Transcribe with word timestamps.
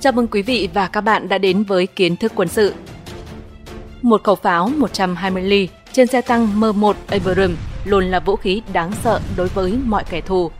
Chào 0.00 0.12
mừng 0.12 0.26
quý 0.26 0.42
vị 0.42 0.68
và 0.74 0.88
các 0.88 1.00
bạn 1.00 1.28
đã 1.28 1.38
đến 1.38 1.62
với 1.62 1.86
kiến 1.86 2.16
thức 2.16 2.32
quân 2.34 2.48
sự. 2.48 2.74
Một 4.02 4.24
khẩu 4.24 4.34
pháo 4.34 4.68
120 4.68 5.42
ly 5.42 5.68
trên 5.92 6.06
xe 6.06 6.20
tăng 6.20 6.60
M1 6.60 6.92
Abrams 7.08 7.58
luôn 7.84 8.04
là 8.04 8.20
vũ 8.20 8.36
khí 8.36 8.62
đáng 8.72 8.92
sợ 9.04 9.20
đối 9.36 9.48
với 9.48 9.72
mọi 9.84 10.04
kẻ 10.10 10.20
thù. 10.20 10.50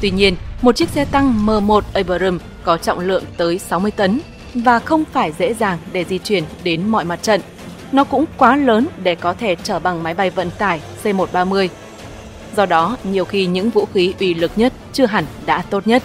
Tuy 0.00 0.10
nhiên, 0.10 0.36
một 0.62 0.76
chiếc 0.76 0.88
xe 0.88 1.04
tăng 1.04 1.46
M1 1.46 1.80
Abrams 1.92 2.42
có 2.64 2.76
trọng 2.76 2.98
lượng 2.98 3.24
tới 3.36 3.58
60 3.58 3.90
tấn 3.90 4.20
và 4.54 4.78
không 4.78 5.04
phải 5.12 5.32
dễ 5.38 5.54
dàng 5.54 5.78
để 5.92 6.04
di 6.04 6.18
chuyển 6.18 6.44
đến 6.64 6.88
mọi 6.88 7.04
mặt 7.04 7.22
trận. 7.22 7.40
Nó 7.92 8.04
cũng 8.04 8.24
quá 8.36 8.56
lớn 8.56 8.86
để 9.02 9.14
có 9.14 9.32
thể 9.32 9.56
chở 9.62 9.78
bằng 9.78 10.02
máy 10.02 10.14
bay 10.14 10.30
vận 10.30 10.50
tải 10.58 10.80
C-130. 11.02 11.68
Do 12.56 12.66
đó, 12.66 12.96
nhiều 13.04 13.24
khi 13.24 13.46
những 13.46 13.70
vũ 13.70 13.86
khí 13.94 14.14
uy 14.20 14.34
lực 14.34 14.50
nhất 14.56 14.72
chưa 14.92 15.06
hẳn 15.06 15.24
đã 15.46 15.62
tốt 15.70 15.86
nhất. 15.86 16.02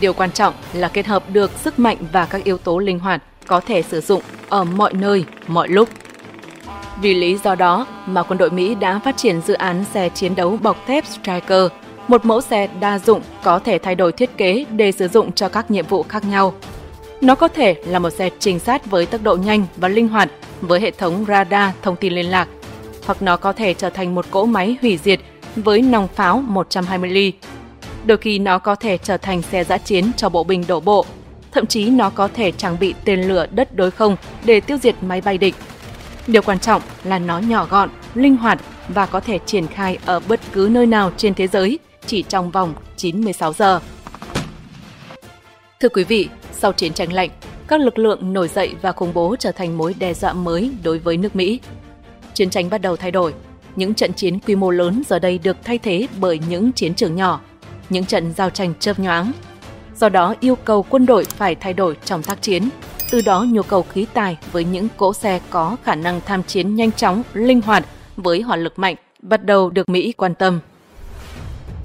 Điều 0.00 0.12
quan 0.12 0.30
trọng 0.30 0.54
là 0.72 0.88
kết 0.88 1.06
hợp 1.06 1.30
được 1.30 1.50
sức 1.58 1.78
mạnh 1.78 1.96
và 2.12 2.26
các 2.26 2.44
yếu 2.44 2.58
tố 2.58 2.78
linh 2.78 2.98
hoạt 2.98 3.22
có 3.46 3.60
thể 3.60 3.82
sử 3.82 4.00
dụng 4.00 4.22
ở 4.48 4.64
mọi 4.64 4.92
nơi, 4.92 5.24
mọi 5.46 5.68
lúc. 5.68 5.88
Vì 7.00 7.14
lý 7.14 7.38
do 7.44 7.54
đó 7.54 7.86
mà 8.06 8.22
quân 8.22 8.38
đội 8.38 8.50
Mỹ 8.50 8.74
đã 8.74 9.00
phát 9.04 9.16
triển 9.16 9.40
dự 9.40 9.54
án 9.54 9.84
xe 9.94 10.08
chiến 10.08 10.34
đấu 10.34 10.58
bọc 10.62 10.86
thép 10.86 11.06
Striker, 11.06 11.66
một 12.08 12.24
mẫu 12.24 12.40
xe 12.40 12.68
đa 12.80 12.98
dụng 12.98 13.20
có 13.42 13.58
thể 13.58 13.78
thay 13.78 13.94
đổi 13.94 14.12
thiết 14.12 14.36
kế 14.36 14.64
để 14.70 14.92
sử 14.92 15.08
dụng 15.08 15.32
cho 15.32 15.48
các 15.48 15.70
nhiệm 15.70 15.86
vụ 15.86 16.02
khác 16.02 16.24
nhau. 16.24 16.54
Nó 17.20 17.34
có 17.34 17.48
thể 17.48 17.74
là 17.86 17.98
một 17.98 18.10
xe 18.10 18.30
trinh 18.38 18.58
sát 18.58 18.86
với 18.86 19.06
tốc 19.06 19.22
độ 19.22 19.36
nhanh 19.36 19.66
và 19.76 19.88
linh 19.88 20.08
hoạt 20.08 20.30
với 20.60 20.80
hệ 20.80 20.90
thống 20.90 21.24
radar 21.28 21.74
thông 21.82 21.96
tin 21.96 22.12
liên 22.12 22.30
lạc, 22.30 22.48
hoặc 23.06 23.22
nó 23.22 23.36
có 23.36 23.52
thể 23.52 23.74
trở 23.74 23.90
thành 23.90 24.14
một 24.14 24.26
cỗ 24.30 24.44
máy 24.44 24.76
hủy 24.82 24.98
diệt 25.04 25.20
với 25.56 25.82
nòng 25.82 26.08
pháo 26.08 26.40
120 26.40 27.10
ly. 27.10 27.32
Đôi 28.06 28.18
khi 28.18 28.38
nó 28.38 28.58
có 28.58 28.74
thể 28.74 28.98
trở 28.98 29.16
thành 29.16 29.42
xe 29.42 29.64
giã 29.64 29.78
chiến 29.78 30.10
cho 30.16 30.28
bộ 30.28 30.44
binh 30.44 30.64
đổ 30.68 30.80
bộ, 30.80 31.06
thậm 31.52 31.66
chí 31.66 31.90
nó 31.90 32.10
có 32.10 32.28
thể 32.28 32.52
trang 32.52 32.76
bị 32.80 32.94
tên 33.04 33.22
lửa 33.22 33.46
đất 33.50 33.76
đối 33.76 33.90
không 33.90 34.16
để 34.44 34.60
tiêu 34.60 34.78
diệt 34.82 34.94
máy 35.02 35.20
bay 35.20 35.38
địch. 35.38 35.54
Điều 36.26 36.42
quan 36.42 36.58
trọng 36.58 36.82
là 37.04 37.18
nó 37.18 37.38
nhỏ 37.38 37.66
gọn, 37.70 37.88
linh 38.14 38.36
hoạt 38.36 38.60
và 38.88 39.06
có 39.06 39.20
thể 39.20 39.38
triển 39.46 39.66
khai 39.66 39.98
ở 40.06 40.20
bất 40.28 40.40
cứ 40.52 40.68
nơi 40.72 40.86
nào 40.86 41.12
trên 41.16 41.34
thế 41.34 41.46
giới 41.46 41.78
chỉ 42.06 42.22
trong 42.22 42.50
vòng 42.50 42.74
96 42.96 43.52
giờ. 43.52 43.80
Thưa 45.80 45.88
quý 45.88 46.04
vị, 46.04 46.28
sau 46.52 46.72
chiến 46.72 46.92
tranh 46.92 47.12
lạnh, 47.12 47.30
các 47.66 47.80
lực 47.80 47.98
lượng 47.98 48.32
nổi 48.32 48.48
dậy 48.48 48.74
và 48.82 48.92
khủng 48.92 49.14
bố 49.14 49.36
trở 49.38 49.52
thành 49.52 49.78
mối 49.78 49.94
đe 49.98 50.14
dọa 50.14 50.32
mới 50.32 50.70
đối 50.82 50.98
với 50.98 51.16
nước 51.16 51.36
Mỹ. 51.36 51.60
Chiến 52.34 52.50
tranh 52.50 52.70
bắt 52.70 52.78
đầu 52.78 52.96
thay 52.96 53.10
đổi, 53.10 53.34
những 53.76 53.94
trận 53.94 54.12
chiến 54.12 54.38
quy 54.40 54.56
mô 54.56 54.70
lớn 54.70 55.02
giờ 55.08 55.18
đây 55.18 55.38
được 55.38 55.56
thay 55.64 55.78
thế 55.78 56.06
bởi 56.20 56.40
những 56.48 56.72
chiến 56.72 56.94
trường 56.94 57.16
nhỏ, 57.16 57.40
những 57.90 58.04
trận 58.04 58.32
giao 58.32 58.50
tranh 58.50 58.72
chớp 58.80 58.98
nhoáng. 58.98 59.32
Do 59.96 60.08
đó 60.08 60.34
yêu 60.40 60.56
cầu 60.56 60.82
quân 60.82 61.06
đội 61.06 61.24
phải 61.24 61.54
thay 61.54 61.72
đổi 61.72 61.96
trong 62.04 62.22
tác 62.22 62.42
chiến, 62.42 62.68
từ 63.10 63.20
đó 63.20 63.46
nhu 63.48 63.62
cầu 63.62 63.82
khí 63.82 64.06
tài 64.14 64.36
với 64.52 64.64
những 64.64 64.88
cỗ 64.96 65.12
xe 65.12 65.40
có 65.50 65.76
khả 65.84 65.94
năng 65.94 66.20
tham 66.26 66.42
chiến 66.42 66.74
nhanh 66.74 66.92
chóng, 66.92 67.22
linh 67.34 67.60
hoạt 67.60 67.84
với 68.16 68.40
hỏa 68.40 68.56
lực 68.56 68.78
mạnh 68.78 68.96
bắt 69.22 69.44
đầu 69.44 69.70
được 69.70 69.88
Mỹ 69.88 70.12
quan 70.16 70.34
tâm. 70.34 70.60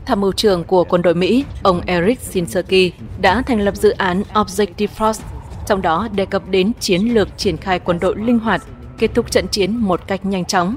Tham 0.06 0.22
mưu 0.22 0.32
trưởng 0.32 0.64
của 0.64 0.84
quân 0.84 1.02
đội 1.02 1.16
Mỹ, 1.16 1.46
ông 1.64 1.82
Eric 1.86 2.20
Sinsky, 2.20 2.92
đã 3.22 3.42
thành 3.42 3.60
lập 3.62 3.76
dự 3.76 3.90
án 3.90 4.24
Objective 4.34 4.88
Force, 4.98 5.22
trong 5.68 5.82
đó 5.82 6.08
đề 6.14 6.26
cập 6.26 6.50
đến 6.50 6.72
chiến 6.80 7.02
lược 7.14 7.38
triển 7.38 7.58
khai 7.58 7.80
quân 7.80 8.00
đội 8.00 8.16
linh 8.18 8.40
hoạt, 8.40 8.62
kết 8.98 9.12
thúc 9.14 9.32
trận 9.32 9.48
chiến 9.48 9.76
một 9.76 10.02
cách 10.08 10.26
nhanh 10.26 10.46
chóng. 10.46 10.76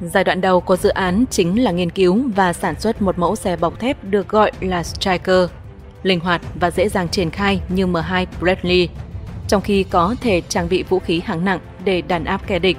Giai 0.00 0.24
đoạn 0.24 0.40
đầu 0.40 0.60
của 0.60 0.76
dự 0.76 0.88
án 0.88 1.24
chính 1.30 1.62
là 1.62 1.70
nghiên 1.70 1.90
cứu 1.90 2.22
và 2.34 2.52
sản 2.52 2.80
xuất 2.80 3.02
một 3.02 3.18
mẫu 3.18 3.36
xe 3.36 3.56
bọc 3.56 3.80
thép 3.80 4.04
được 4.04 4.28
gọi 4.28 4.52
là 4.60 4.82
Striker, 4.82 5.50
linh 6.02 6.20
hoạt 6.20 6.42
và 6.60 6.70
dễ 6.70 6.88
dàng 6.88 7.08
triển 7.08 7.30
khai 7.30 7.60
như 7.68 7.86
M2 7.86 8.26
Bradley, 8.40 8.88
trong 9.48 9.62
khi 9.62 9.82
có 9.82 10.14
thể 10.20 10.40
trang 10.48 10.68
bị 10.68 10.82
vũ 10.82 10.98
khí 10.98 11.20
hạng 11.24 11.44
nặng 11.44 11.58
để 11.84 12.02
đàn 12.02 12.24
áp 12.24 12.46
kẻ 12.46 12.58
địch. 12.58 12.76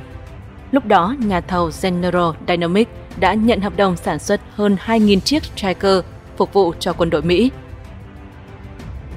Lúc 0.71 0.85
đó, 0.85 1.15
nhà 1.19 1.41
thầu 1.41 1.71
General 1.81 2.29
Dynamics 2.47 2.91
đã 3.19 3.33
nhận 3.33 3.61
hợp 3.61 3.77
đồng 3.77 3.97
sản 3.97 4.19
xuất 4.19 4.41
hơn 4.55 4.77
2.000 4.85 5.19
chiếc 5.19 5.43
Striker 5.43 6.03
phục 6.37 6.53
vụ 6.53 6.73
cho 6.79 6.93
quân 6.93 7.09
đội 7.09 7.21
Mỹ. 7.21 7.51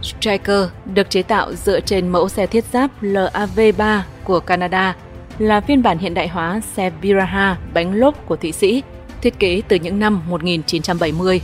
Striker 0.02 0.68
được 0.94 1.10
chế 1.10 1.22
tạo 1.22 1.54
dựa 1.54 1.80
trên 1.80 2.08
mẫu 2.08 2.28
xe 2.28 2.46
thiết 2.46 2.64
giáp 2.72 3.02
LAV-3 3.02 4.00
của 4.24 4.40
Canada, 4.40 4.96
là 5.40 5.60
phiên 5.60 5.82
bản 5.82 5.98
hiện 5.98 6.14
đại 6.14 6.28
hóa 6.28 6.60
xe 6.74 6.90
Viraha 7.00 7.56
bánh 7.74 7.94
lốp 7.94 8.26
của 8.26 8.36
Thụy 8.36 8.52
Sĩ, 8.52 8.82
thiết 9.20 9.38
kế 9.38 9.62
từ 9.68 9.76
những 9.76 9.98
năm 9.98 10.22
1970. 10.28 11.40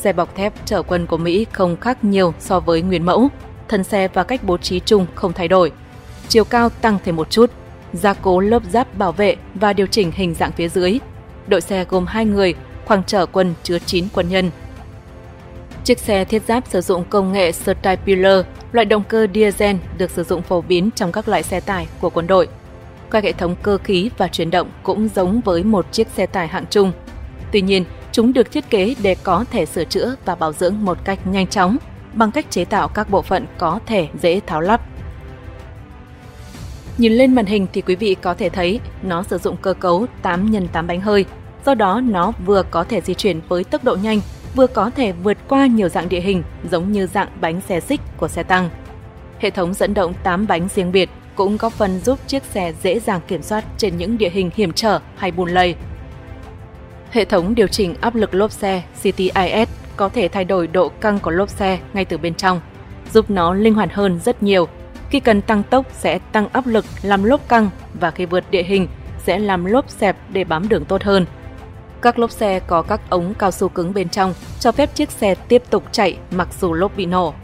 Xe 0.00 0.12
bọc 0.12 0.34
thép 0.34 0.52
chở 0.64 0.82
quân 0.82 1.06
của 1.06 1.16
Mỹ 1.16 1.46
không 1.52 1.76
khác 1.76 2.04
nhiều 2.04 2.34
so 2.38 2.60
với 2.60 2.82
nguyên 2.82 3.06
mẫu, 3.06 3.28
thân 3.68 3.84
xe 3.84 4.08
và 4.08 4.24
cách 4.24 4.40
bố 4.44 4.56
trí 4.58 4.80
chung 4.80 5.06
không 5.14 5.32
thay 5.32 5.48
đổi. 5.48 5.72
Chiều 6.28 6.44
cao 6.44 6.68
tăng 6.68 6.98
thêm 7.04 7.16
một 7.16 7.30
chút, 7.30 7.50
gia 7.92 8.14
cố 8.14 8.40
lớp 8.40 8.62
giáp 8.70 8.98
bảo 8.98 9.12
vệ 9.12 9.36
và 9.54 9.72
điều 9.72 9.86
chỉnh 9.86 10.12
hình 10.14 10.34
dạng 10.34 10.52
phía 10.52 10.68
dưới. 10.68 10.98
Đội 11.46 11.60
xe 11.60 11.84
gồm 11.88 12.06
2 12.06 12.24
người, 12.24 12.54
khoang 12.84 13.02
chở 13.06 13.26
quân 13.26 13.54
chứa 13.62 13.78
9 13.78 14.04
quân 14.14 14.28
nhân. 14.28 14.50
Chiếc 15.84 15.98
xe 15.98 16.24
thiết 16.24 16.42
giáp 16.48 16.66
sử 16.66 16.80
dụng 16.80 17.04
công 17.10 17.32
nghệ 17.32 17.52
Stapler, 17.52 18.44
loại 18.72 18.84
động 18.84 19.02
cơ 19.08 19.26
diesel 19.34 19.76
được 19.98 20.10
sử 20.10 20.24
dụng 20.24 20.42
phổ 20.42 20.60
biến 20.60 20.90
trong 20.94 21.12
các 21.12 21.28
loại 21.28 21.42
xe 21.42 21.60
tải 21.60 21.88
của 22.00 22.10
quân 22.10 22.26
đội. 22.26 22.48
Các 23.10 23.24
hệ 23.24 23.32
thống 23.32 23.56
cơ 23.62 23.78
khí 23.84 24.10
và 24.18 24.28
chuyển 24.28 24.50
động 24.50 24.70
cũng 24.82 25.08
giống 25.14 25.40
với 25.40 25.64
một 25.64 25.92
chiếc 25.92 26.08
xe 26.08 26.26
tải 26.26 26.48
hạng 26.48 26.64
trung. 26.70 26.92
Tuy 27.52 27.60
nhiên, 27.60 27.84
chúng 28.12 28.32
được 28.32 28.52
thiết 28.52 28.70
kế 28.70 28.94
để 29.02 29.16
có 29.22 29.44
thể 29.50 29.66
sửa 29.66 29.84
chữa 29.84 30.16
và 30.24 30.34
bảo 30.34 30.52
dưỡng 30.52 30.84
một 30.84 30.98
cách 31.04 31.26
nhanh 31.26 31.46
chóng 31.46 31.76
bằng 32.12 32.30
cách 32.30 32.50
chế 32.50 32.64
tạo 32.64 32.88
các 32.88 33.10
bộ 33.10 33.22
phận 33.22 33.46
có 33.58 33.80
thể 33.86 34.08
dễ 34.22 34.40
tháo 34.46 34.60
lắp. 34.60 34.80
Nhìn 36.98 37.12
lên 37.12 37.34
màn 37.34 37.46
hình 37.46 37.66
thì 37.72 37.80
quý 37.80 37.96
vị 37.96 38.16
có 38.22 38.34
thể 38.34 38.48
thấy 38.48 38.80
nó 39.02 39.22
sử 39.22 39.38
dụng 39.38 39.56
cơ 39.56 39.74
cấu 39.74 40.06
8 40.22 40.52
x 40.52 40.72
8 40.72 40.86
bánh 40.86 41.00
hơi, 41.00 41.24
do 41.66 41.74
đó 41.74 42.00
nó 42.04 42.32
vừa 42.46 42.62
có 42.70 42.84
thể 42.84 43.00
di 43.00 43.14
chuyển 43.14 43.40
với 43.48 43.64
tốc 43.64 43.84
độ 43.84 43.96
nhanh, 44.02 44.20
vừa 44.54 44.66
có 44.66 44.90
thể 44.90 45.12
vượt 45.12 45.36
qua 45.48 45.66
nhiều 45.66 45.88
dạng 45.88 46.08
địa 46.08 46.20
hình 46.20 46.42
giống 46.70 46.92
như 46.92 47.06
dạng 47.06 47.28
bánh 47.40 47.60
xe 47.60 47.80
xích 47.80 48.00
của 48.16 48.28
xe 48.28 48.42
tăng. 48.42 48.70
Hệ 49.38 49.50
thống 49.50 49.74
dẫn 49.74 49.94
động 49.94 50.14
8 50.22 50.46
bánh 50.46 50.68
riêng 50.74 50.92
biệt 50.92 51.10
cũng 51.38 51.56
góp 51.56 51.72
phần 51.72 52.00
giúp 52.00 52.18
chiếc 52.26 52.44
xe 52.44 52.72
dễ 52.82 53.00
dàng 53.00 53.20
kiểm 53.28 53.42
soát 53.42 53.64
trên 53.76 53.96
những 53.96 54.18
địa 54.18 54.30
hình 54.30 54.50
hiểm 54.54 54.72
trở 54.72 55.00
hay 55.16 55.30
bùn 55.30 55.50
lầy. 55.50 55.74
Hệ 57.10 57.24
thống 57.24 57.54
điều 57.54 57.66
chỉnh 57.66 57.94
áp 58.00 58.14
lực 58.14 58.34
lốp 58.34 58.52
xe 58.52 58.82
CTIS 59.00 59.68
có 59.96 60.08
thể 60.08 60.28
thay 60.28 60.44
đổi 60.44 60.66
độ 60.66 60.88
căng 60.88 61.18
của 61.18 61.30
lốp 61.30 61.48
xe 61.48 61.78
ngay 61.92 62.04
từ 62.04 62.18
bên 62.18 62.34
trong, 62.34 62.60
giúp 63.12 63.30
nó 63.30 63.54
linh 63.54 63.74
hoạt 63.74 63.92
hơn 63.92 64.20
rất 64.24 64.42
nhiều. 64.42 64.68
Khi 65.10 65.20
cần 65.20 65.42
tăng 65.42 65.62
tốc 65.62 65.86
sẽ 65.92 66.18
tăng 66.32 66.48
áp 66.48 66.66
lực 66.66 66.84
làm 67.02 67.24
lốp 67.24 67.48
căng 67.48 67.70
và 68.00 68.10
khi 68.10 68.26
vượt 68.26 68.44
địa 68.50 68.62
hình 68.62 68.88
sẽ 69.24 69.38
làm 69.38 69.64
lốp 69.64 69.90
xẹp 69.90 70.16
để 70.32 70.44
bám 70.44 70.68
đường 70.68 70.84
tốt 70.84 71.02
hơn. 71.02 71.26
Các 72.02 72.18
lốp 72.18 72.30
xe 72.30 72.60
có 72.60 72.82
các 72.82 73.00
ống 73.10 73.34
cao 73.34 73.50
su 73.50 73.68
cứng 73.68 73.94
bên 73.94 74.08
trong 74.08 74.34
cho 74.60 74.72
phép 74.72 74.94
chiếc 74.94 75.10
xe 75.10 75.34
tiếp 75.34 75.62
tục 75.70 75.84
chạy 75.92 76.16
mặc 76.30 76.48
dù 76.60 76.72
lốp 76.72 76.96
bị 76.96 77.06
nổ. 77.06 77.34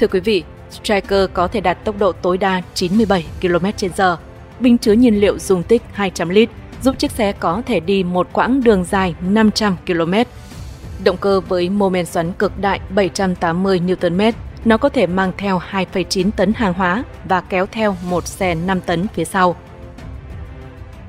Thưa 0.00 0.06
quý 0.06 0.20
vị, 0.20 0.44
Striker 0.72 1.30
có 1.32 1.48
thể 1.48 1.60
đạt 1.60 1.84
tốc 1.84 1.98
độ 1.98 2.12
tối 2.12 2.38
đa 2.38 2.62
97 2.74 3.24
km/h. 3.42 4.16
Bình 4.60 4.78
chứa 4.78 4.92
nhiên 4.92 5.20
liệu 5.20 5.38
dung 5.38 5.62
tích 5.62 5.82
200 5.92 6.28
lít 6.28 6.48
giúp 6.82 6.98
chiếc 6.98 7.10
xe 7.10 7.32
có 7.32 7.62
thể 7.66 7.80
đi 7.80 8.04
một 8.04 8.28
quãng 8.32 8.62
đường 8.64 8.84
dài 8.84 9.14
500 9.20 9.76
km. 9.86 10.14
Động 11.04 11.16
cơ 11.16 11.40
với 11.40 11.68
mô 11.68 11.88
men 11.88 12.06
xoắn 12.06 12.32
cực 12.32 12.58
đại 12.58 12.80
780 12.90 13.80
Nm, 13.80 14.20
nó 14.64 14.76
có 14.76 14.88
thể 14.88 15.06
mang 15.06 15.32
theo 15.38 15.60
2,9 15.70 16.30
tấn 16.36 16.52
hàng 16.52 16.74
hóa 16.74 17.04
và 17.24 17.40
kéo 17.40 17.66
theo 17.66 17.96
một 18.08 18.26
xe 18.26 18.54
5 18.54 18.80
tấn 18.80 19.06
phía 19.14 19.24
sau. 19.24 19.56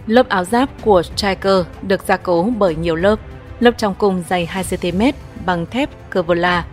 Lớp 0.08 0.30
áo 0.30 0.44
giáp 0.44 0.70
của 0.82 1.04
Striker 1.04 1.66
được 1.82 2.04
gia 2.04 2.18
cố 2.18 2.50
bởi 2.58 2.76
nhiều 2.76 2.96
lớp. 2.96 3.20
Lớp 3.60 3.72
trong 3.78 3.96
cùng 3.96 4.24
dày 4.30 4.46
2 4.46 4.64
cm 4.64 5.02
bằng 5.46 5.66
thép 5.66 5.90
Kevlar. 6.12 6.64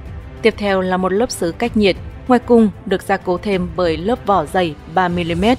Tiếp 0.43 0.55
theo 0.57 0.81
là 0.81 0.97
một 0.97 1.13
lớp 1.13 1.31
xứ 1.31 1.53
cách 1.53 1.77
nhiệt 1.77 1.97
Ngoài 2.31 2.41
cùng 2.47 2.71
được 2.87 3.03
gia 3.03 3.17
cố 3.17 3.39
thêm 3.39 3.69
bởi 3.77 3.97
lớp 3.97 4.27
vỏ 4.27 4.45
dày 4.45 4.75
3mm. 4.95 5.57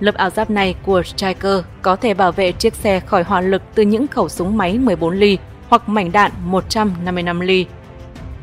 Lớp 0.00 0.14
áo 0.14 0.30
giáp 0.30 0.50
này 0.50 0.74
của 0.82 1.02
Striker 1.02 1.58
có 1.82 1.96
thể 1.96 2.14
bảo 2.14 2.32
vệ 2.32 2.52
chiếc 2.52 2.74
xe 2.74 3.00
khỏi 3.00 3.22
hỏa 3.22 3.40
lực 3.40 3.62
từ 3.74 3.82
những 3.82 4.06
khẩu 4.06 4.28
súng 4.28 4.56
máy 4.56 4.78
14 4.78 5.14
ly 5.14 5.38
hoặc 5.68 5.88
mảnh 5.88 6.12
đạn 6.12 6.32
155 6.44 7.40
ly. 7.40 7.66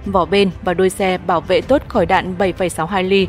Vỏ 0.06 0.26
bên 0.26 0.50
và 0.64 0.74
đuôi 0.74 0.90
xe 0.90 1.18
bảo 1.18 1.42
vệ 1.42 1.62
tốt 1.62 1.82
khỏi 1.88 2.06
đạn 2.06 2.36
7,62 2.38 3.04
ly. 3.04 3.28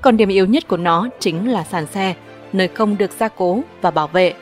Còn 0.00 0.16
điểm 0.16 0.28
yếu 0.28 0.46
nhất 0.46 0.68
của 0.68 0.76
nó 0.76 1.08
chính 1.18 1.50
là 1.50 1.64
sàn 1.64 1.86
xe, 1.86 2.14
nơi 2.52 2.68
không 2.68 2.98
được 2.98 3.10
gia 3.18 3.28
cố 3.28 3.60
và 3.80 3.90
bảo 3.90 4.06
vệ. 4.06 4.34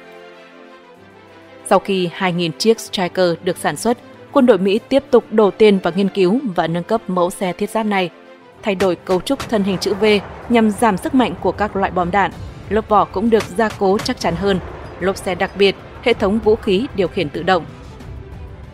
Sau 1.66 1.78
khi 1.78 2.10
2.000 2.18 2.50
chiếc 2.58 2.80
Striker 2.80 3.30
được 3.44 3.56
sản 3.56 3.76
xuất, 3.76 3.98
quân 4.32 4.46
đội 4.46 4.58
Mỹ 4.58 4.80
tiếp 4.88 5.04
tục 5.10 5.24
đổ 5.30 5.50
tiền 5.50 5.78
vào 5.78 5.92
nghiên 5.96 6.08
cứu 6.08 6.40
và 6.54 6.66
nâng 6.66 6.84
cấp 6.84 7.00
mẫu 7.08 7.30
xe 7.30 7.52
thiết 7.52 7.70
giáp 7.70 7.86
này– 7.86 8.10
thay 8.62 8.74
đổi 8.74 8.96
cấu 8.96 9.20
trúc 9.20 9.48
thân 9.48 9.64
hình 9.64 9.78
chữ 9.78 9.94
V 9.94 10.04
nhằm 10.48 10.70
giảm 10.70 10.96
sức 10.96 11.14
mạnh 11.14 11.34
của 11.40 11.52
các 11.52 11.76
loại 11.76 11.90
bom 11.90 12.10
đạn. 12.10 12.30
lớp 12.68 12.88
vỏ 12.88 13.04
cũng 13.04 13.30
được 13.30 13.44
gia 13.56 13.68
cố 13.68 13.98
chắc 13.98 14.20
chắn 14.20 14.36
hơn, 14.36 14.60
lốp 15.00 15.16
xe 15.16 15.34
đặc 15.34 15.50
biệt, 15.58 15.76
hệ 16.02 16.14
thống 16.14 16.38
vũ 16.38 16.56
khí 16.56 16.86
điều 16.94 17.08
khiển 17.08 17.28
tự 17.28 17.42
động. 17.42 17.64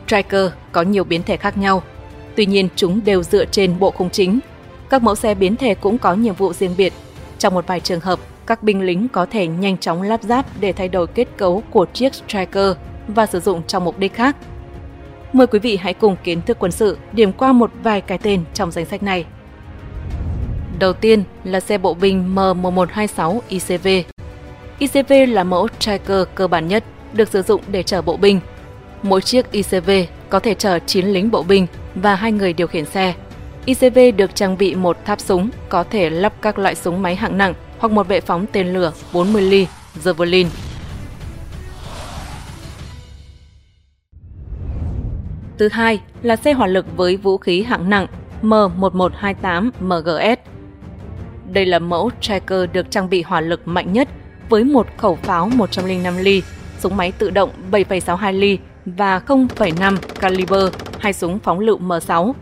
Striker 0.06 0.50
có 0.72 0.82
nhiều 0.82 1.04
biến 1.04 1.22
thể 1.22 1.36
khác 1.36 1.58
nhau, 1.58 1.82
tuy 2.36 2.46
nhiên 2.46 2.68
chúng 2.76 3.00
đều 3.04 3.22
dựa 3.22 3.44
trên 3.44 3.78
bộ 3.78 3.90
khung 3.90 4.10
chính. 4.10 4.40
Các 4.90 5.02
mẫu 5.02 5.14
xe 5.14 5.34
biến 5.34 5.56
thể 5.56 5.74
cũng 5.74 5.98
có 5.98 6.14
nhiệm 6.14 6.34
vụ 6.34 6.52
riêng 6.52 6.74
biệt. 6.76 6.92
Trong 7.38 7.54
một 7.54 7.66
vài 7.66 7.80
trường 7.80 8.00
hợp, 8.00 8.18
các 8.46 8.62
binh 8.62 8.82
lính 8.82 9.08
có 9.08 9.26
thể 9.26 9.46
nhanh 9.46 9.78
chóng 9.78 10.02
lắp 10.02 10.22
ráp 10.22 10.46
để 10.60 10.72
thay 10.72 10.88
đổi 10.88 11.06
kết 11.06 11.28
cấu 11.36 11.62
của 11.70 11.86
chiếc 11.92 12.14
Striker 12.14 12.76
và 13.08 13.26
sử 13.26 13.40
dụng 13.40 13.62
trong 13.66 13.84
mục 13.84 13.98
đích 13.98 14.14
khác. 14.14 14.36
Mời 15.32 15.46
quý 15.46 15.58
vị 15.58 15.76
hãy 15.76 15.94
cùng 15.94 16.16
kiến 16.24 16.42
thức 16.42 16.56
quân 16.60 16.72
sự 16.72 16.98
điểm 17.12 17.32
qua 17.32 17.52
một 17.52 17.70
vài 17.82 18.00
cái 18.00 18.18
tên 18.18 18.44
trong 18.54 18.70
danh 18.70 18.84
sách 18.84 19.02
này. 19.02 19.24
Đầu 20.78 20.92
tiên 20.92 21.24
là 21.44 21.60
xe 21.60 21.78
bộ 21.78 21.94
binh 21.94 22.34
M1126 22.34 23.40
ICV. 23.48 23.88
ICV 24.78 25.12
là 25.28 25.44
mẫu 25.44 25.68
tracker 25.78 26.26
cơ 26.34 26.48
bản 26.48 26.68
nhất, 26.68 26.84
được 27.12 27.28
sử 27.28 27.42
dụng 27.42 27.62
để 27.68 27.82
chở 27.82 28.02
bộ 28.02 28.16
binh. 28.16 28.40
Mỗi 29.02 29.20
chiếc 29.22 29.50
ICV 29.50 29.90
có 30.28 30.38
thể 30.40 30.54
chở 30.54 30.78
9 30.78 31.06
lính 31.06 31.30
bộ 31.30 31.42
binh 31.42 31.66
và 31.94 32.14
hai 32.14 32.32
người 32.32 32.52
điều 32.52 32.66
khiển 32.66 32.84
xe. 32.84 33.14
ICV 33.64 33.98
được 34.16 34.34
trang 34.34 34.58
bị 34.58 34.74
một 34.74 35.04
tháp 35.04 35.20
súng 35.20 35.50
có 35.68 35.84
thể 35.84 36.10
lắp 36.10 36.32
các 36.42 36.58
loại 36.58 36.74
súng 36.74 37.02
máy 37.02 37.16
hạng 37.16 37.38
nặng 37.38 37.54
hoặc 37.78 37.92
một 37.92 38.08
vệ 38.08 38.20
phóng 38.20 38.46
tên 38.52 38.72
lửa 38.72 38.92
40 39.12 39.42
ly 39.42 39.66
Javelin. 40.04 40.46
Thứ 45.58 45.68
hai 45.68 46.00
là 46.22 46.36
xe 46.36 46.52
hỏa 46.52 46.66
lực 46.66 46.96
với 46.96 47.16
vũ 47.16 47.38
khí 47.38 47.62
hạng 47.62 47.90
nặng 47.90 48.06
M1128 48.42 49.70
MGS. 49.80 50.53
Đây 51.54 51.66
là 51.66 51.78
mẫu 51.78 52.10
tracker 52.20 52.70
được 52.72 52.90
trang 52.90 53.10
bị 53.10 53.22
hỏa 53.22 53.40
lực 53.40 53.68
mạnh 53.68 53.92
nhất 53.92 54.08
với 54.48 54.64
một 54.64 54.86
khẩu 54.96 55.16
pháo 55.16 55.48
105 55.48 56.16
ly, 56.16 56.42
súng 56.78 56.96
máy 56.96 57.12
tự 57.12 57.30
động 57.30 57.50
7,62 57.70 58.32
ly 58.32 58.58
và 58.86 59.18
0,5 59.26 59.96
caliber, 60.20 60.72
hai 60.98 61.12
súng 61.12 61.38
phóng 61.38 61.58
lựu 61.60 61.78
M6. 61.78 62.32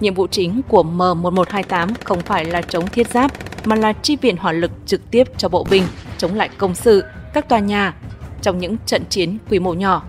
Nhiệm 0.00 0.14
vụ 0.14 0.26
chính 0.26 0.62
của 0.68 0.82
M1128 0.82 1.88
không 2.04 2.20
phải 2.20 2.44
là 2.44 2.62
chống 2.62 2.86
thiết 2.86 3.10
giáp 3.10 3.32
mà 3.64 3.76
là 3.76 3.92
chi 3.92 4.16
viện 4.16 4.36
hỏa 4.36 4.52
lực 4.52 4.70
trực 4.86 5.10
tiếp 5.10 5.24
cho 5.38 5.48
bộ 5.48 5.66
binh 5.70 5.82
chống 6.18 6.34
lại 6.34 6.50
công 6.58 6.74
sự, 6.74 7.04
các 7.34 7.48
tòa 7.48 7.58
nhà 7.58 7.94
trong 8.42 8.58
những 8.58 8.76
trận 8.86 9.02
chiến 9.08 9.38
quy 9.50 9.58
mô 9.58 9.74
nhỏ. 9.74 10.02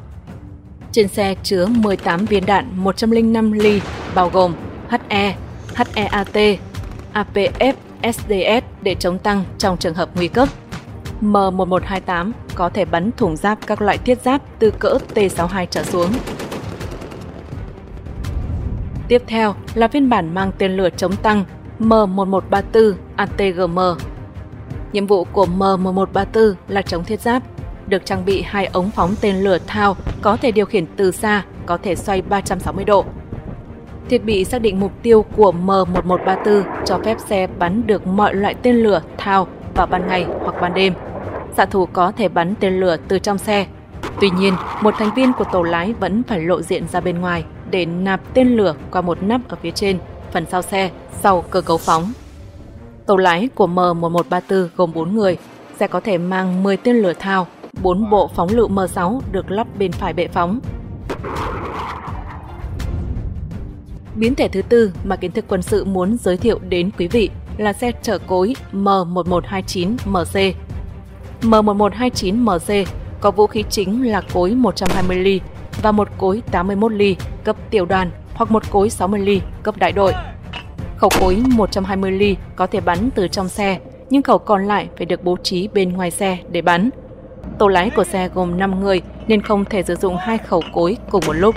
Trên 0.92 1.08
xe 1.08 1.36
chứa 1.44 1.66
18 1.66 2.26
viên 2.26 2.46
đạn 2.46 2.68
105 2.76 3.52
ly 3.52 3.82
bao 4.16 4.30
gồm 4.30 4.54
HE, 4.90 5.36
HEAT, 5.76 6.60
APF, 7.14 7.74
SDS 8.04 8.66
để 8.82 8.96
chống 8.96 9.20
tăng 9.20 9.44
trong 9.58 9.78
trường 9.78 9.94
hợp 9.94 10.10
nguy 10.16 10.28
cấp. 10.28 10.50
M1128 11.22 12.32
có 12.56 12.70
thể 12.70 12.86
bắn 12.86 13.12
thủng 13.18 13.36
giáp 13.36 13.68
các 13.68 13.82
loại 13.82 13.98
thiết 13.98 14.22
giáp 14.22 14.42
từ 14.60 14.72
cỡ 14.72 14.98
T62 15.16 15.66
trở 15.66 15.84
xuống. 15.84 16.12
Tiếp 19.08 19.24
theo 19.28 19.56
là 19.74 19.88
phiên 19.88 20.10
bản 20.10 20.34
mang 20.34 20.52
tên 20.58 20.78
lửa 20.78 20.90
chống 20.98 21.16
tăng 21.16 21.46
M1134 21.80 22.94
ATGM. 23.16 23.80
Nhiệm 24.94 25.08
vụ 25.08 25.24
của 25.24 25.46
M1134 25.46 26.54
là 26.68 26.82
chống 26.82 27.04
thiết 27.04 27.22
giáp, 27.22 27.44
được 27.88 28.06
trang 28.06 28.26
bị 28.26 28.42
hai 28.42 28.66
ống 28.66 28.92
phóng 28.92 29.16
tên 29.22 29.36
lửa 29.36 29.58
thao 29.68 29.96
có 30.22 30.38
thể 30.38 30.52
điều 30.52 30.66
khiển 30.66 30.86
từ 30.96 31.12
xa, 31.12 31.44
có 31.66 31.78
thể 31.78 31.96
xoay 31.96 32.22
360 32.22 32.86
độ. 32.86 33.06
Thiết 34.10 34.26
bị 34.26 34.46
xác 34.46 34.62
định 34.62 34.80
mục 34.80 34.92
tiêu 35.02 35.26
của 35.36 35.54
M1134 35.66 36.64
cho 36.86 37.00
phép 37.06 37.18
xe 37.20 37.48
bắn 37.60 37.88
được 37.88 38.08
mọi 38.08 38.36
loại 38.36 38.56
tên 38.62 38.76
lửa 38.76 39.02
thao 39.18 39.48
vào 39.76 39.88
ban 39.88 40.08
ngày 40.08 40.26
hoặc 40.40 40.56
ban 40.62 40.74
đêm. 40.74 40.94
Xạ 41.58 41.66
thủ 41.66 41.86
có 41.86 42.12
thể 42.12 42.28
bắn 42.30 42.54
tên 42.60 42.80
lửa 42.80 42.98
từ 43.08 43.20
trong 43.20 43.38
xe. 43.38 43.66
Tuy 44.22 44.30
nhiên, 44.30 44.54
một 44.82 44.94
thành 44.98 45.10
viên 45.16 45.34
của 45.34 45.46
tổ 45.52 45.62
lái 45.62 45.94
vẫn 45.94 46.24
phải 46.24 46.40
lộ 46.40 46.62
diện 46.62 46.88
ra 46.88 47.00
bên 47.00 47.22
ngoài 47.22 47.44
để 47.72 47.86
nạp 47.86 48.22
tên 48.34 48.48
lửa 48.48 48.76
qua 48.92 49.02
một 49.02 49.24
nắp 49.24 49.42
ở 49.50 49.58
phía 49.62 49.72
trên, 49.72 49.98
phần 50.32 50.46
sau 50.52 50.62
xe, 50.62 50.92
sau 51.22 51.44
cơ 51.50 51.62
cấu 51.62 51.78
phóng. 51.78 52.12
Tổ 53.06 53.16
lái 53.16 53.50
của 53.56 53.68
M1134 53.68 54.68
gồm 54.78 54.94
4 54.94 55.16
người, 55.16 55.38
sẽ 55.80 55.88
có 55.88 56.00
thể 56.00 56.18
mang 56.18 56.64
10 56.64 56.78
tên 56.78 56.96
lửa 56.96 57.14
thao, 57.20 57.48
4 57.82 58.10
bộ 58.10 58.30
phóng 58.36 58.50
lựu 58.52 58.70
M6 58.70 59.20
được 59.32 59.52
lắp 59.52 59.68
bên 59.80 59.92
phải 59.92 60.14
bệ 60.14 60.28
phóng. 60.28 60.60
Biến 64.18 64.36
thể 64.36 64.48
thứ 64.48 64.62
tư 64.62 64.92
mà 65.04 65.16
kiến 65.16 65.32
thức 65.32 65.46
quân 65.48 65.62
sự 65.62 65.86
muốn 65.86 66.18
giới 66.18 66.38
thiệu 66.38 66.60
đến 66.70 66.90
quý 66.98 67.08
vị 67.08 67.30
là 67.58 67.74
xe 67.74 67.92
chở 68.02 68.18
cối 68.28 68.56
M1129MC. 68.74 70.54
M1129MC 71.42 72.86
có 73.22 73.32
vũ 73.32 73.48
khí 73.48 73.64
chính 73.70 74.08
là 74.08 74.22
cối 74.34 74.52
120 74.52 75.18
ly 75.18 75.42
và 75.82 75.92
một 75.92 76.08
cối 76.18 76.42
81 76.52 76.92
ly 76.92 77.16
cấp 77.44 77.56
tiểu 77.70 77.86
đoàn 77.86 78.12
hoặc 78.34 78.52
một 78.52 78.64
cối 78.72 78.90
60 78.90 79.20
ly 79.20 79.42
cấp 79.64 79.78
đại 79.78 79.92
đội. 79.92 80.14
Khẩu 80.98 81.10
cối 81.20 81.44
120 81.48 82.12
ly 82.12 82.36
có 82.56 82.68
thể 82.68 82.82
bắn 82.82 83.10
từ 83.16 83.28
trong 83.28 83.50
xe, 83.50 83.80
nhưng 84.10 84.22
khẩu 84.22 84.38
còn 84.38 84.66
lại 84.66 84.88
phải 84.98 85.06
được 85.06 85.24
bố 85.24 85.38
trí 85.44 85.68
bên 85.68 85.94
ngoài 85.94 86.12
xe 86.12 86.38
để 86.52 86.62
bắn. 86.62 86.90
Tổ 87.60 87.68
lái 87.68 87.90
của 87.90 88.04
xe 88.04 88.30
gồm 88.34 88.60
5 88.60 88.80
người 88.80 89.02
nên 89.28 89.42
không 89.42 89.66
thể 89.66 89.84
sử 89.84 89.96
dụng 89.96 90.18
hai 90.18 90.38
khẩu 90.38 90.64
cối 90.74 90.98
cùng 91.10 91.24
một 91.28 91.34
lúc. 91.34 91.56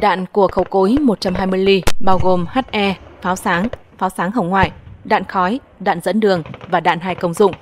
Đạn 0.00 0.26
của 0.32 0.48
khẩu 0.48 0.64
cối 0.64 0.96
120 1.00 1.60
ly 1.60 1.82
bao 2.00 2.18
gồm 2.22 2.46
HE, 2.72 2.94
pháo 3.22 3.36
sáng, 3.36 3.68
pháo 3.98 4.10
sáng 4.10 4.30
hồng 4.30 4.48
ngoại, 4.48 4.70
đạn 5.04 5.24
khói, 5.24 5.60
đạn 5.80 6.00
dẫn 6.00 6.20
đường 6.20 6.42
và 6.70 6.80
đạn 6.80 7.00
hai 7.00 7.14
công 7.14 7.34
dụng. 7.34 7.52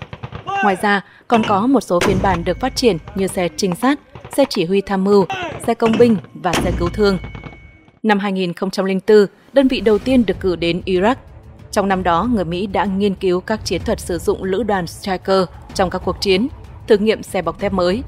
Ngoài 0.62 0.76
ra, 0.82 1.00
còn 1.28 1.42
có 1.48 1.66
một 1.66 1.80
số 1.80 2.00
phiên 2.00 2.16
bản 2.22 2.44
được 2.44 2.60
phát 2.60 2.76
triển 2.76 2.96
như 3.14 3.26
xe 3.26 3.48
trinh 3.56 3.74
sát, 3.74 3.98
xe 4.32 4.44
chỉ 4.48 4.64
huy 4.64 4.80
tham 4.80 5.04
mưu, 5.04 5.26
xe 5.66 5.74
công 5.74 5.98
binh 5.98 6.16
và 6.34 6.52
xe 6.52 6.72
cứu 6.78 6.88
thương. 6.88 7.18
Năm 8.02 8.18
2004, 8.18 9.26
đơn 9.52 9.68
vị 9.68 9.80
đầu 9.80 9.98
tiên 9.98 10.26
được 10.26 10.40
cử 10.40 10.56
đến 10.56 10.82
Iraq. 10.86 11.14
Trong 11.70 11.88
năm 11.88 12.02
đó, 12.02 12.28
người 12.32 12.44
Mỹ 12.44 12.66
đã 12.66 12.84
nghiên 12.84 13.14
cứu 13.14 13.40
các 13.40 13.64
chiến 13.64 13.82
thuật 13.84 14.00
sử 14.00 14.18
dụng 14.18 14.44
lữ 14.44 14.62
đoàn 14.62 14.86
Striker 14.86 15.44
trong 15.74 15.90
các 15.90 16.02
cuộc 16.04 16.20
chiến, 16.20 16.48
thử 16.86 16.96
nghiệm 16.96 17.22
xe 17.22 17.42
bọc 17.42 17.58
thép 17.58 17.72
mới. 17.72 18.02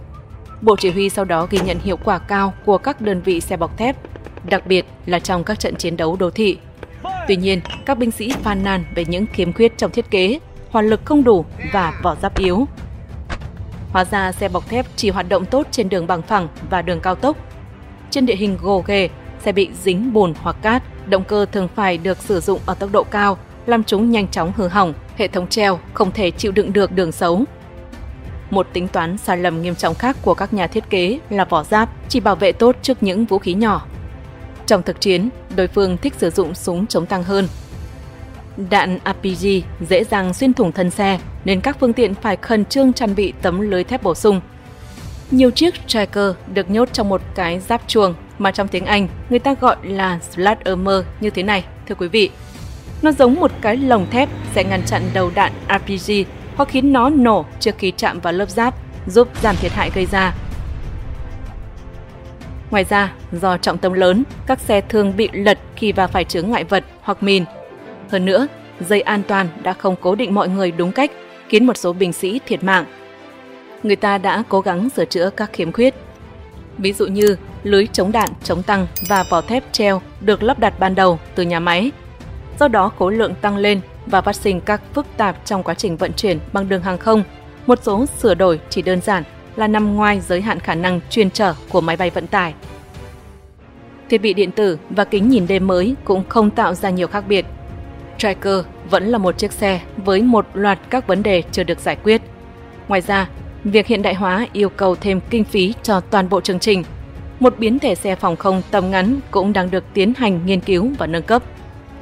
Bộ 0.61 0.77
chỉ 0.77 0.91
huy 0.91 1.09
sau 1.09 1.25
đó 1.25 1.47
ghi 1.51 1.59
nhận 1.65 1.79
hiệu 1.79 1.97
quả 2.05 2.19
cao 2.19 2.53
của 2.67 2.79
các 2.79 3.01
đơn 3.01 3.23
vị 3.23 3.41
xe 3.41 3.57
bọc 3.57 3.79
thép, 3.79 3.97
đặc 4.45 4.67
biệt 4.67 4.87
là 5.07 5.19
trong 5.19 5.45
các 5.45 5.61
trận 5.61 5.77
chiến 5.77 5.97
đấu 5.97 6.17
đô 6.17 6.31
thị. 6.31 6.59
Tuy 7.29 7.37
nhiên, 7.37 7.61
các 7.87 7.99
binh 7.99 8.11
sĩ 8.11 8.33
phàn 8.43 8.63
nàn 8.63 8.85
về 8.95 9.05
những 9.05 9.27
khiếm 9.33 9.53
khuyết 9.53 9.79
trong 9.79 9.91
thiết 9.91 10.11
kế, 10.11 10.39
hỏa 10.71 10.83
lực 10.83 11.01
không 11.05 11.25
đủ 11.25 11.45
và 11.73 12.01
vỏ 12.03 12.17
giáp 12.23 12.39
yếu. 12.39 12.67
Hóa 13.93 14.05
ra 14.05 14.33
xe 14.33 14.49
bọc 14.49 14.69
thép 14.69 14.87
chỉ 14.97 15.11
hoạt 15.11 15.29
động 15.29 15.47
tốt 15.47 15.67
trên 15.71 15.89
đường 15.89 16.07
bằng 16.07 16.23
phẳng 16.23 16.49
và 16.71 16.83
đường 16.83 17.01
cao 17.01 17.15
tốc. 17.15 17.37
Trên 18.11 18.27
địa 18.27 18.37
hình 18.37 18.59
gồ 18.63 18.85
ghề, 18.87 19.09
xe 19.45 19.53
bị 19.53 19.71
dính 19.83 20.13
bùn 20.13 20.35
hoặc 20.43 20.57
cát, 20.63 20.83
động 21.07 21.25
cơ 21.25 21.47
thường 21.53 21.69
phải 21.75 21.99
được 21.99 22.19
sử 22.19 22.41
dụng 22.41 22.61
ở 22.67 22.75
tốc 22.75 22.93
độ 22.93 23.05
cao, 23.05 23.39
làm 23.67 23.85
chúng 23.85 24.11
nhanh 24.11 24.29
chóng 24.29 24.53
hư 24.57 24.69
hỏng, 24.69 24.95
hệ 25.17 25.29
thống 25.29 25.47
treo 25.47 25.79
không 25.95 26.13
thể 26.13 26.31
chịu 26.31 26.53
đựng 26.53 26.73
được 26.73 26.93
đường 26.93 27.13
xấu. 27.13 27.45
Một 28.51 28.67
tính 28.73 28.89
toán 28.89 29.19
sai 29.19 29.37
lầm 29.37 29.63
nghiêm 29.63 29.75
trọng 29.75 29.95
khác 29.95 30.17
của 30.23 30.35
các 30.35 30.53
nhà 30.53 30.67
thiết 30.67 30.91
kế 30.91 31.19
là 31.31 31.45
vỏ 31.45 31.65
giáp 31.65 31.89
chỉ 32.09 32.21
bảo 32.21 32.37
vệ 32.37 32.53
tốt 32.53 32.77
trước 32.83 33.03
những 33.03 33.25
vũ 33.25 33.39
khí 33.39 33.55
nhỏ. 33.55 33.87
Trong 34.71 34.83
thực 34.83 35.01
chiến, 35.01 35.29
đối 35.57 35.67
phương 35.67 35.97
thích 35.97 36.15
sử 36.19 36.31
dụng 36.31 36.55
súng 36.55 36.87
chống 36.87 37.07
tăng 37.07 37.23
hơn. 37.23 37.49
Đạn 38.71 38.99
RPG 39.05 39.47
dễ 39.89 40.05
dàng 40.05 40.35
xuyên 40.35 40.55
thủng 40.55 40.73
thân 40.73 40.91
xe 40.91 41.19
nên 41.45 41.61
các 41.61 41.77
phương 41.81 41.93
tiện 41.93 42.15
phải 42.15 42.37
khẩn 42.37 42.65
trương 42.65 42.93
trang 42.93 43.15
bị 43.15 43.33
tấm 43.43 43.61
lưới 43.61 43.85
thép 43.85 44.03
bổ 44.03 44.15
sung. 44.15 44.41
Nhiều 45.31 45.51
chiếc 45.51 45.75
Striker 45.87 46.35
được 46.55 46.71
nhốt 46.71 46.89
trong 46.93 47.09
một 47.09 47.23
cái 47.35 47.61
giáp 47.61 47.89
chuồng 47.89 48.15
mà 48.39 48.51
trong 48.51 48.69
tiếng 48.69 48.87
Anh 48.87 49.09
người 49.31 49.39
ta 49.39 49.55
gọi 49.61 49.77
là 49.83 50.19
Slat 50.31 50.65
Armor 50.65 51.05
như 51.21 51.31
thế 51.31 51.43
này, 51.43 51.65
thưa 51.89 51.95
quý 51.95 52.09
vị. 52.09 52.31
Nó 53.03 53.13
giống 53.13 53.35
một 53.35 53.51
cái 53.61 53.77
lồng 53.77 54.11
thép 54.11 54.29
sẽ 54.55 54.65
ngăn 54.65 54.83
chặn 54.87 55.03
đầu 55.15 55.31
đạn 55.35 55.53
RPG 55.69 56.13
hoặc 56.57 56.69
khiến 56.69 56.93
nó 56.93 57.11
nổ 57.11 57.45
trước 57.61 57.75
khi 57.79 57.93
chạm 57.97 58.21
vào 58.21 58.33
lớp 58.33 58.51
giáp, 58.51 58.75
giúp 59.07 59.29
giảm 59.43 59.57
thiệt 59.57 59.73
hại 59.73 59.91
gây 59.95 60.07
ra. 60.07 60.35
Ngoài 62.71 62.85
ra, 62.85 63.13
do 63.33 63.57
trọng 63.57 63.79
tâm 63.79 63.93
lớn, 63.93 64.25
các 64.47 64.61
xe 64.61 64.81
thường 64.81 65.17
bị 65.17 65.29
lật 65.33 65.59
khi 65.77 65.93
va 65.93 66.07
phải 66.07 66.25
chướng 66.25 66.51
ngại 66.51 66.65
vật 66.65 66.85
hoặc 67.01 67.23
mìn. 67.23 67.45
Hơn 68.11 68.25
nữa, 68.25 68.47
dây 68.81 69.01
an 69.01 69.23
toàn 69.29 69.49
đã 69.63 69.73
không 69.73 69.97
cố 70.01 70.15
định 70.15 70.35
mọi 70.35 70.49
người 70.49 70.71
đúng 70.71 70.93
cách, 70.93 71.11
khiến 71.49 71.67
một 71.67 71.77
số 71.77 71.93
binh 71.93 72.13
sĩ 72.13 72.41
thiệt 72.47 72.65
mạng. 72.65 72.85
Người 73.83 73.97
ta 73.97 74.19
đã 74.19 74.43
cố 74.49 74.61
gắng 74.61 74.89
sửa 74.91 75.05
chữa 75.05 75.31
các 75.31 75.51
khiếm 75.53 75.73
khuyết. 75.73 75.95
Ví 76.79 76.93
dụ 76.93 77.07
như 77.07 77.37
lưới 77.63 77.87
chống 77.87 78.13
đạn, 78.13 78.29
chống 78.45 78.63
tăng 78.63 78.87
và 79.09 79.25
vỏ 79.31 79.41
thép 79.41 79.73
treo 79.73 80.03
được 80.21 80.43
lắp 80.43 80.59
đặt 80.59 80.79
ban 80.79 80.95
đầu 80.95 81.19
từ 81.35 81.43
nhà 81.43 81.61
máy. 81.61 81.91
Do 82.61 82.69
đó 82.69 82.93
khối 82.99 83.17
lượng 83.17 83.35
tăng 83.41 83.57
lên 83.57 83.81
và 84.07 84.21
phát 84.21 84.37
sinh 84.37 84.61
các 84.61 84.81
phức 84.95 85.07
tạp 85.17 85.37
trong 85.45 85.63
quá 85.63 85.75
trình 85.75 85.97
vận 85.97 86.13
chuyển 86.13 86.39
bằng 86.53 86.69
đường 86.69 86.83
hàng 86.83 86.99
không. 86.99 87.23
Một 87.67 87.79
số 87.83 88.07
sửa 88.07 88.35
đổi 88.35 88.61
chỉ 88.69 88.83
đơn 88.83 89.01
giản 89.01 89.23
là 89.61 89.67
nằm 89.67 89.97
ngoài 89.97 90.21
giới 90.21 90.41
hạn 90.41 90.61
khả 90.61 90.75
năng 90.75 91.01
chuyên 91.11 91.31
trở 91.31 91.55
của 91.69 91.81
máy 91.81 91.97
bay 91.97 92.11
vận 92.11 92.27
tải. 92.27 92.55
Thiết 94.09 94.19
bị 94.19 94.35
điện 94.35 94.51
tử 94.51 94.79
và 94.91 95.05
kính 95.05 95.29
nhìn 95.29 95.47
đêm 95.47 95.67
mới 95.67 95.95
cũng 96.05 96.25
không 96.29 96.51
tạo 96.51 96.75
ra 96.75 96.91
nhiều 96.91 97.07
khác 97.07 97.25
biệt. 97.29 97.47
Tracker 98.19 98.65
vẫn 98.91 99.07
là 99.09 99.19
một 99.19 99.39
chiếc 99.39 99.53
xe 99.53 99.81
với 99.97 100.23
một 100.23 100.47
loạt 100.55 100.79
các 100.91 101.07
vấn 101.07 101.23
đề 101.23 101.43
chưa 101.53 101.65
được 101.65 101.81
giải 101.81 101.97
quyết. 101.97 102.23
Ngoài 102.89 103.01
ra, 103.01 103.29
việc 103.65 103.87
hiện 103.87 104.03
đại 104.03 104.15
hóa 104.15 104.47
yêu 104.53 104.69
cầu 104.69 104.95
thêm 104.95 105.21
kinh 105.31 105.45
phí 105.45 105.75
cho 105.83 106.01
toàn 106.01 106.29
bộ 106.29 106.41
chương 106.41 106.59
trình. 106.59 106.85
Một 107.41 107.59
biến 107.59 107.79
thể 107.79 107.95
xe 107.95 108.15
phòng 108.17 108.37
không 108.37 108.63
tầm 108.71 108.91
ngắn 108.91 109.21
cũng 109.31 109.53
đang 109.53 109.71
được 109.71 109.85
tiến 109.95 110.13
hành 110.17 110.41
nghiên 110.47 110.61
cứu 110.61 110.91
và 110.99 111.07
nâng 111.07 111.23
cấp. 111.23 111.43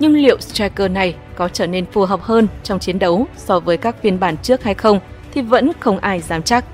Nhưng 0.01 0.15
liệu 0.15 0.41
Striker 0.41 0.91
này 0.91 1.15
có 1.35 1.49
trở 1.49 1.67
nên 1.67 1.87
phù 1.87 2.05
hợp 2.05 2.23
hơn 2.23 2.47
trong 2.63 2.79
chiến 2.79 2.99
đấu 2.99 3.27
so 3.37 3.61
với 3.61 3.77
các 3.77 3.97
phiên 4.03 4.21
bản 4.21 4.37
trước 4.43 4.65
hay 4.65 4.75
không 4.75 5.01
thì 5.33 5.43
vẫn 5.43 5.71
không 5.81 5.99
ai 5.99 6.21
dám 6.21 6.43
chắc. 6.43 6.65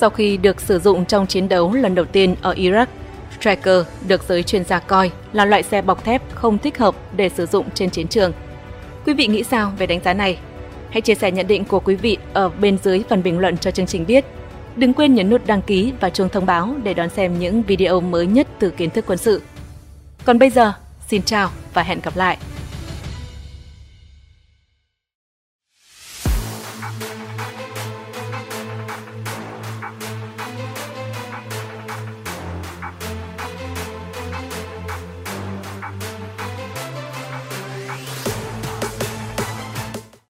Sau 0.00 0.10
khi 0.10 0.36
được 0.36 0.60
sử 0.60 0.78
dụng 0.78 1.04
trong 1.04 1.26
chiến 1.26 1.48
đấu 1.48 1.72
lần 1.72 1.94
đầu 1.94 2.04
tiên 2.04 2.34
ở 2.42 2.54
Iraq, 2.54 2.86
Striker 3.40 3.86
được 4.08 4.22
giới 4.28 4.42
chuyên 4.42 4.64
gia 4.64 4.78
coi 4.78 5.10
là 5.32 5.44
loại 5.44 5.62
xe 5.62 5.82
bọc 5.82 6.04
thép 6.04 6.22
không 6.34 6.58
thích 6.58 6.78
hợp 6.78 6.94
để 7.16 7.28
sử 7.28 7.46
dụng 7.46 7.66
trên 7.74 7.90
chiến 7.90 8.08
trường. 8.08 8.32
Quý 9.06 9.14
vị 9.14 9.26
nghĩ 9.26 9.42
sao 9.42 9.72
về 9.78 9.86
đánh 9.86 10.00
giá 10.04 10.14
này? 10.14 10.38
Hãy 10.90 11.00
chia 11.00 11.14
sẻ 11.14 11.30
nhận 11.30 11.46
định 11.46 11.64
của 11.64 11.80
quý 11.80 11.94
vị 11.94 12.16
ở 12.32 12.48
bên 12.48 12.78
dưới 12.84 13.02
phần 13.08 13.22
bình 13.22 13.38
luận 13.38 13.58
cho 13.58 13.70
chương 13.70 13.86
trình 13.86 14.06
biết. 14.06 14.24
Đừng 14.76 14.94
quên 14.94 15.14
nhấn 15.14 15.30
nút 15.30 15.46
đăng 15.46 15.62
ký 15.62 15.92
và 16.00 16.10
chuông 16.10 16.28
thông 16.28 16.46
báo 16.46 16.74
để 16.82 16.94
đón 16.94 17.08
xem 17.08 17.38
những 17.38 17.62
video 17.62 18.00
mới 18.00 18.26
nhất 18.26 18.46
từ 18.58 18.70
kiến 18.70 18.90
thức 18.90 19.04
quân 19.08 19.18
sự. 19.18 19.42
Còn 20.24 20.38
bây 20.38 20.50
giờ, 20.50 20.72
xin 21.08 21.22
chào 21.22 21.50
và 21.74 21.82
hẹn 21.82 22.00
gặp 22.02 22.16
lại! 22.16 22.38